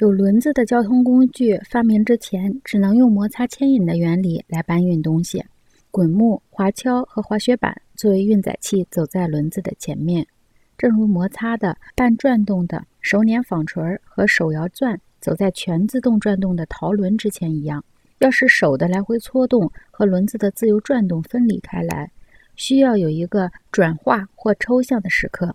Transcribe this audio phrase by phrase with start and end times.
[0.00, 5.44] 有轮子的交通工具发明之前，只能用摩擦牵引的原理来搬运东西。
[5.90, 10.26] 滚木、滑橇和滑雪板作为运载器走在轮子的前面，
[10.78, 17.84] 正如摩擦的、半转动的手捻纺锤和手摇钻走在全自动转动的陶轮之前一样。
[18.20, 22.10] 要使手的来回搓动和轮子的自由转动分离开来，
[22.56, 25.54] 需要有一个转化或抽象的时刻。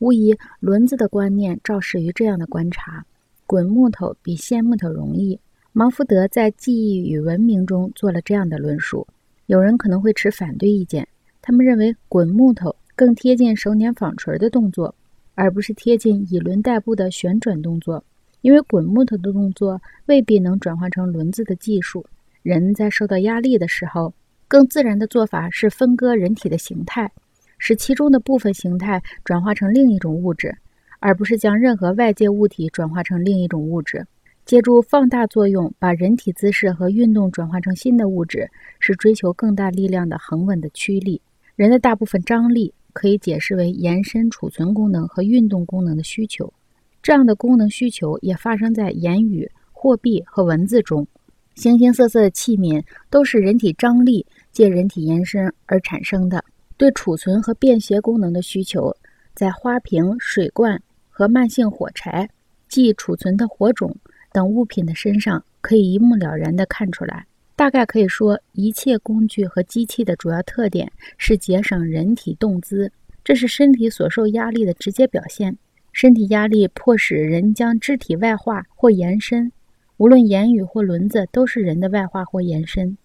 [0.00, 3.04] 无疑，轮子的观念肇始于这样的观察。
[3.48, 5.40] 滚木头比线木头容易。
[5.72, 9.06] 芒福德在《记忆与文明》中做了这样的论述。
[9.46, 11.08] 有人可能会持反对意见，
[11.40, 14.94] 他们认为滚木头更贴近手捻纺锤的动作，
[15.34, 18.04] 而不是贴近以轮代步的旋转动作。
[18.42, 22.04] 因为滚木头的动作未必能转化成轮子的技术。
[22.42, 24.12] 人在受到压力的时候，
[24.46, 27.10] 更自然的做法是分割人体的形态，
[27.56, 30.54] 使其中的部分形态转化成另一种物质。
[31.00, 34.06] 而不是将任何外界物体转化成另一种物质，
[34.44, 41.20] 借助放大作用把人体姿势和运动转化成新的物质，是追求更大力量的恒稳的驱力。
[41.54, 46.52] 人的大部分张力可以解释为延伸储存功能和运动功能的需求，
[47.02, 51.06] 这样的功能需求也发生在言语、货币和文字中。
[51.54, 56.44] 形形色色的器皿都是人体张力借人体延伸而产生的。
[56.76, 58.94] 对储存和便携功能的需求，
[59.34, 60.80] 在花瓶、水罐。
[61.18, 62.30] 和慢性火柴，
[62.68, 63.92] 即储存的火种
[64.30, 67.26] 等物品的身上，可以一目了然地看出来。
[67.56, 72.92] 大概可以说，一切工具和机器的主要特点是节省人体动姿，
[73.24, 75.58] 这是身体所受压力的直接表现。
[75.90, 79.50] 身体压力迫使人将肢体外化或延伸，
[79.96, 82.96] 无论言语或轮子，都是人的外化或延伸。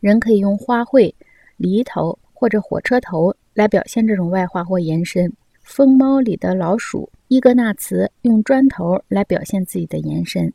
[0.00, 1.14] 人可以用花卉、
[1.56, 5.32] 犁头或者火车头来表现这种外化或延伸。
[5.62, 10.52] 疯猫里的老鼠伊格纳茨用砖头来表现自己的延伸。